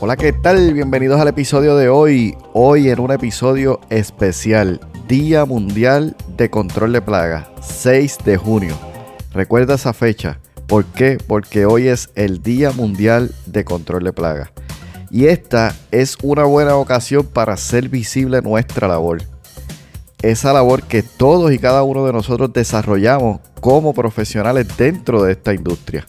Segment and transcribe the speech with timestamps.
[0.00, 0.74] Hola, ¿qué tal?
[0.74, 2.36] Bienvenidos al episodio de hoy.
[2.52, 8.78] Hoy en un episodio especial, Día Mundial de Control de Plagas, 6 de junio.
[9.32, 10.38] Recuerda esa fecha.
[10.68, 11.18] ¿Por qué?
[11.26, 14.50] Porque hoy es el Día Mundial de Control de Plagas.
[15.10, 19.22] Y esta es una buena ocasión para hacer visible nuestra labor.
[20.22, 25.54] Esa labor que todos y cada uno de nosotros desarrollamos como profesionales dentro de esta
[25.54, 26.06] industria.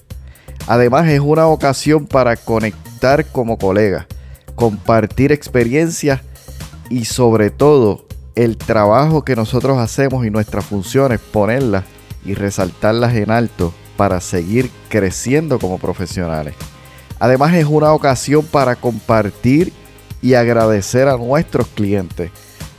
[0.70, 4.06] Además es una ocasión para conectar como colegas,
[4.54, 6.22] compartir experiencias
[6.92, 8.06] y sobre todo
[8.36, 11.86] el trabajo que nosotros hacemos y nuestras funciones, ponerlas
[12.24, 16.54] y resaltarlas en alto para seguir creciendo como profesionales.
[17.18, 19.74] Además es una ocasión para compartir
[20.22, 22.30] y agradecer a nuestros clientes,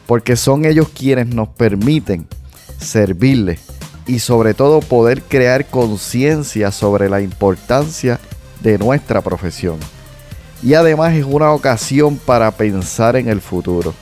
[0.06, 2.28] porque son ellos quienes nos permiten
[2.78, 8.18] servirles y sobre todo poder crear conciencia sobre la importancia
[8.60, 9.78] de nuestra profesión.
[10.62, 13.94] Y además es una ocasión para pensar en el futuro,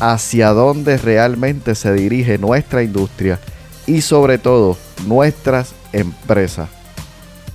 [0.00, 3.38] hacia dónde realmente se dirige nuestra industria
[3.86, 6.68] y sobre todo nuestras empresas.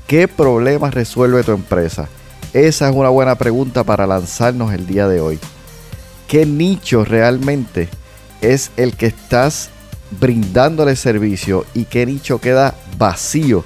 [0.07, 2.09] ¿Qué problemas resuelve tu empresa?
[2.53, 5.39] Esa es una buena pregunta para lanzarnos el día de hoy.
[6.27, 7.89] ¿Qué nicho realmente
[8.41, 9.69] es el que estás
[10.19, 13.63] brindándole servicio y qué nicho queda vacío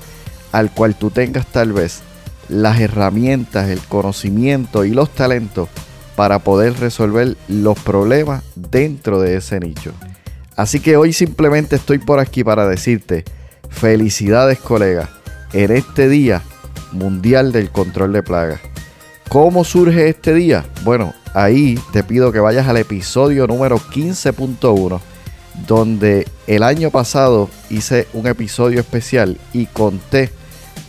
[0.52, 2.02] al cual tú tengas tal vez
[2.48, 5.68] las herramientas, el conocimiento y los talentos
[6.16, 9.92] para poder resolver los problemas dentro de ese nicho.
[10.56, 13.26] Así que hoy simplemente estoy por aquí para decirte
[13.70, 15.10] felicidades colegas
[15.52, 16.42] en este día
[16.94, 18.62] mundial del control de plagas.
[19.28, 20.64] ¿Cómo surge este día?
[20.84, 25.02] Bueno, ahí te pido que vayas al episodio número 15.1
[25.68, 30.30] donde el año pasado hice un episodio especial y conté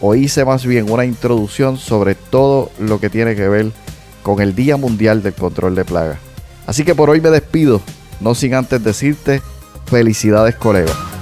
[0.01, 3.73] o hice más bien una introducción sobre todo lo que tiene que ver
[4.23, 6.19] con el Día Mundial del Control de Plagas.
[6.67, 7.81] Así que por hoy me despido,
[8.21, 9.41] no sin antes decirte
[9.87, 11.16] felicidades colegas.